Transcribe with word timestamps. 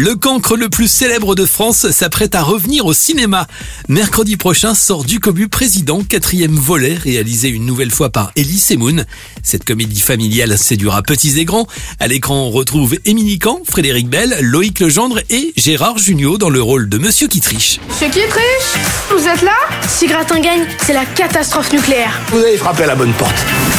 Le 0.00 0.14
cancre 0.14 0.56
le 0.56 0.68
plus 0.68 0.86
célèbre 0.86 1.34
de 1.34 1.44
France 1.44 1.90
s'apprête 1.90 2.36
à 2.36 2.42
revenir 2.44 2.86
au 2.86 2.92
cinéma. 2.92 3.48
Mercredi 3.88 4.36
prochain 4.36 4.72
sort 4.72 5.02
Du 5.02 5.18
Cobu 5.18 5.48
Président, 5.48 6.04
quatrième 6.04 6.54
volet, 6.54 6.94
réalisé 6.94 7.48
une 7.48 7.66
nouvelle 7.66 7.90
fois 7.90 8.08
par 8.08 8.30
Elie 8.36 8.60
Semoun. 8.60 9.06
Cette 9.42 9.64
comédie 9.64 10.00
familiale 10.00 10.56
séduira 10.56 11.02
petits 11.02 11.40
et 11.40 11.44
grands. 11.44 11.66
À 11.98 12.06
l'écran, 12.06 12.36
on 12.36 12.50
retrouve 12.50 12.96
Émilie 13.06 13.40
Camp, 13.40 13.58
Frédéric 13.68 14.08
Bell, 14.08 14.38
Loïc 14.40 14.78
Legendre 14.78 15.18
et 15.30 15.52
Gérard 15.56 15.98
Jugnot 15.98 16.38
dans 16.38 16.50
le 16.50 16.62
rôle 16.62 16.88
de 16.88 16.98
Monsieur 16.98 17.26
qui 17.26 17.40
triche. 17.40 17.80
Monsieur 17.88 18.06
qui 18.06 18.20
triche 18.28 18.80
Vous 19.10 19.26
êtes 19.26 19.42
là 19.42 19.56
Si 19.88 20.06
Gratin 20.06 20.38
gagne, 20.38 20.64
c'est 20.86 20.94
la 20.94 21.06
catastrophe 21.06 21.72
nucléaire. 21.72 22.20
Vous 22.30 22.38
avez 22.38 22.56
frappé 22.56 22.84
à 22.84 22.86
la 22.86 22.94
bonne 22.94 23.14
porte. 23.14 23.34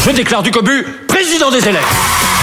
Je 0.05 0.11
déclare 0.11 0.43
du 0.43 0.51
Cobu 0.51 0.85
président 1.07 1.49
des 1.49 1.65
élèves. 1.65 2.38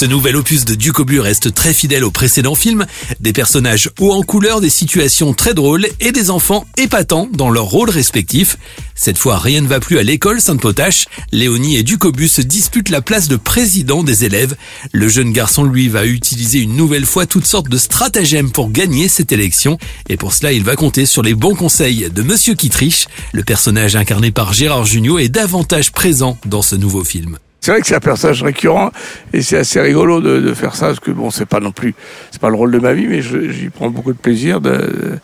Ce 0.00 0.06
nouvel 0.06 0.36
opus 0.36 0.64
de 0.64 0.74
Ducobu 0.74 1.20
reste 1.20 1.52
très 1.52 1.74
fidèle 1.74 2.04
au 2.04 2.10
précédent 2.10 2.54
film, 2.54 2.86
des 3.20 3.34
personnages 3.34 3.90
hauts 4.00 4.14
en 4.14 4.22
couleur, 4.22 4.62
des 4.62 4.70
situations 4.70 5.34
très 5.34 5.52
drôles 5.52 5.86
et 6.00 6.10
des 6.10 6.30
enfants 6.30 6.64
épatants 6.78 7.28
dans 7.34 7.50
leurs 7.50 7.66
rôles 7.66 7.90
respectifs. 7.90 8.56
Cette 8.94 9.18
fois, 9.18 9.38
rien 9.38 9.60
ne 9.60 9.66
va 9.66 9.78
plus 9.78 9.98
à 9.98 10.02
l'école 10.02 10.40
Sainte-Potache. 10.40 11.04
Léonie 11.32 11.76
et 11.76 11.82
Ducobu 11.82 12.28
se 12.28 12.40
disputent 12.40 12.88
la 12.88 13.02
place 13.02 13.28
de 13.28 13.36
président 13.36 14.02
des 14.02 14.24
élèves. 14.24 14.56
Le 14.92 15.06
jeune 15.10 15.34
garçon, 15.34 15.64
lui, 15.64 15.88
va 15.88 16.06
utiliser 16.06 16.60
une 16.60 16.76
nouvelle 16.76 17.04
fois 17.04 17.26
toutes 17.26 17.44
sortes 17.44 17.68
de 17.68 17.76
stratagèmes 17.76 18.52
pour 18.52 18.70
gagner 18.70 19.06
cette 19.06 19.32
élection. 19.32 19.76
Et 20.08 20.16
pour 20.16 20.32
cela, 20.32 20.52
il 20.52 20.64
va 20.64 20.76
compter 20.76 21.04
sur 21.04 21.22
les 21.22 21.34
bons 21.34 21.54
conseils 21.54 22.08
de 22.10 22.22
Monsieur 22.22 22.56
triche. 22.56 23.04
Le 23.32 23.44
personnage 23.44 23.96
incarné 23.96 24.30
par 24.30 24.54
Gérard 24.54 24.86
Jugnot 24.86 25.18
est 25.18 25.28
davantage 25.28 25.92
présent 25.92 26.38
dans 26.46 26.62
ce 26.62 26.74
nouveau 26.74 27.04
film. 27.04 27.36
C'est 27.60 27.72
vrai 27.72 27.80
que 27.80 27.86
c'est 27.86 27.94
un 27.94 28.00
personnage 28.00 28.42
récurrent 28.42 28.90
et 29.32 29.42
c'est 29.42 29.58
assez 29.58 29.80
rigolo 29.80 30.20
de, 30.20 30.40
de, 30.40 30.54
faire 30.54 30.74
ça 30.74 30.86
parce 30.86 31.00
que 31.00 31.10
bon, 31.10 31.30
c'est 31.30 31.46
pas 31.46 31.60
non 31.60 31.72
plus, 31.72 31.94
c'est 32.30 32.40
pas 32.40 32.48
le 32.48 32.54
rôle 32.56 32.70
de 32.70 32.78
ma 32.78 32.94
vie, 32.94 33.06
mais 33.06 33.20
j'y 33.20 33.68
prends 33.68 33.90
beaucoup 33.90 34.12
de 34.12 34.18
plaisir. 34.18 34.60
De, 34.60 35.18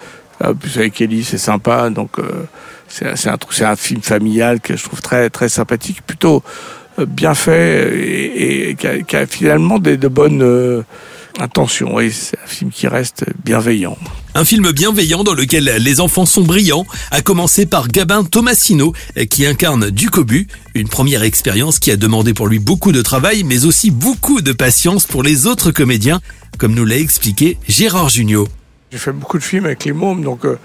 en 0.45 0.55
plus 0.55 0.77
avec 0.79 1.01
Ellie, 1.01 1.25
c'est 1.25 1.39
sympa, 1.39 1.89
donc 1.89 2.19
euh, 2.19 2.45
c'est 2.89 3.29
un 3.29 3.39
un 3.63 3.77
film 3.77 4.03
familial 4.03 4.61
que 4.61 4.77
je 4.77 4.85
trouve 4.85 5.01
très 5.01 5.31
très 5.31 5.49
sympathique, 5.49 6.03
plutôt 6.07 6.43
euh, 6.99 7.07
bien 7.07 7.35
fait 7.35 7.97
et, 7.97 8.71
et 8.71 8.75
qui, 8.75 8.87
a, 8.87 9.21
a, 9.21 9.27
finalement 9.27 9.79
des, 9.79 9.97
de 9.97 10.09
bonnes 10.09 10.43
euh, 10.43 10.83
intentions. 11.41 11.95
Oui, 11.95 12.13
c'est 12.13 12.39
un 12.39 12.47
film 12.47 12.71
qui 12.71 12.89
reste 12.89 13.25
bienveillant. 13.45 13.97
Un 14.35 14.45
film 14.45 14.71
bienveillant 14.73 15.25
dans 15.25 15.35
lequel 15.35 15.65
les 15.79 16.01
enfants 16.01 16.27
sont 16.27 16.43
brillants, 16.43 16.87
à 17.11 17.23
commencer 17.23 17.67
par 17.67 17.89
Gabin 17.89 18.25
Tomasino, 18.25 18.93
qui 19.31 19.47
incarne 19.47 19.91
Ducobu, 19.91 20.49
une 20.75 20.89
première 20.89 21.23
expérience 21.23 21.79
qui 21.79 21.91
a 21.91 21.97
demandé 21.97 22.35
pour 22.35 22.49
lui 22.49 22.59
beaucoup 22.59 22.93
de 22.93 23.03
travail, 23.03 23.45
mais 23.45 23.65
aussi 23.65 23.91
beaucoup 23.91 24.41
de 24.41 24.53
patience 24.53 25.07
pour 25.07 25.23
les 25.23 25.47
autres 25.47 25.71
comédiens, 25.71 26.21
comme 26.59 26.75
nous 26.75 26.85
l'a 26.85 26.99
expliqué 26.99 27.59
Gérard 27.69 28.09
Jugnot. 28.09 28.49
J'ai 28.93 28.99
fait 28.99 29.13
beaucoup 29.13 29.39
de 29.39 29.43
films 29.43 29.67
avec 29.67 29.85
les 29.85 29.93
mômes, 29.93 30.23
donc 30.23 30.45
euh, 30.45 30.59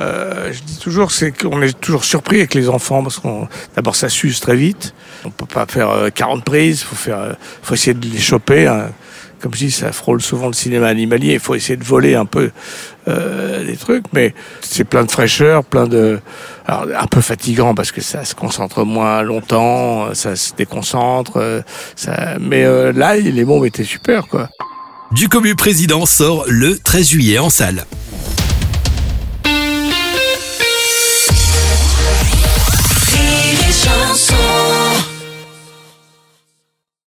euh, 0.00 0.52
je 0.52 0.62
dis 0.62 0.78
toujours 0.78 1.10
c'est 1.10 1.32
qu'on 1.32 1.60
est 1.60 1.78
toujours 1.78 2.04
surpris 2.04 2.36
avec 2.36 2.54
les 2.54 2.68
enfants 2.68 3.02
parce 3.02 3.18
qu'on 3.18 3.48
d'abord 3.74 3.96
ça 3.96 4.08
s'use 4.08 4.38
très 4.40 4.54
vite. 4.54 4.94
On 5.24 5.30
peut 5.30 5.46
pas 5.46 5.66
faire 5.66 5.90
euh, 5.90 6.10
40 6.10 6.44
prises, 6.44 6.82
faut 6.82 6.94
faire, 6.94 7.18
euh, 7.18 7.32
faut 7.62 7.74
essayer 7.74 7.94
de 7.94 8.08
les 8.08 8.18
choper. 8.18 8.66
Hein. 8.68 8.90
Comme 9.40 9.54
je 9.54 9.58
dis, 9.58 9.70
ça 9.70 9.92
frôle 9.92 10.20
souvent 10.20 10.48
le 10.48 10.52
cinéma 10.52 10.88
animalier. 10.88 11.34
Il 11.34 11.40
faut 11.40 11.54
essayer 11.54 11.76
de 11.76 11.84
voler 11.84 12.14
un 12.14 12.24
peu 12.26 12.50
euh, 13.06 13.64
des 13.64 13.76
trucs, 13.76 14.04
mais 14.12 14.34
c'est 14.60 14.84
plein 14.84 15.04
de 15.04 15.10
fraîcheur, 15.10 15.64
plein 15.64 15.86
de, 15.86 16.20
alors 16.66 16.86
un 16.98 17.06
peu 17.06 17.20
fatigant 17.20 17.74
parce 17.74 17.92
que 17.92 18.00
ça 18.00 18.24
se 18.24 18.34
concentre 18.34 18.84
moins 18.84 19.22
longtemps, 19.22 20.12
ça 20.14 20.36
se 20.36 20.52
déconcentre. 20.54 21.36
euh, 21.36 21.62
Ça, 21.96 22.36
mais 22.40 22.64
euh, 22.64 22.92
là, 22.92 23.16
les 23.16 23.44
mômes 23.44 23.64
étaient 23.64 23.84
super, 23.84 24.26
quoi. 24.28 24.48
Du 25.12 25.28
Cobu 25.28 25.54
Président 25.54 26.04
sort 26.04 26.44
le 26.48 26.78
13 26.78 27.08
juillet 27.08 27.38
en 27.38 27.48
salle. 27.48 27.86